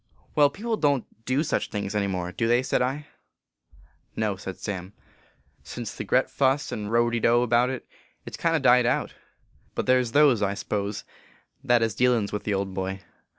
[0.35, 3.05] "Well, people don t do such things any more, do they?" said I.
[4.15, 4.93] 44 No," said Sam."
[5.63, 7.87] Since the gret fuss and row de dow about it,
[8.25, 9.13] it s kind o died out;
[9.75, 11.03] but there s those, I s pose,
[11.63, 13.01] that hez dealins with the old boy.